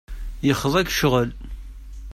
Yexḍa-k 0.47 0.87
ccɣel. 0.93 1.29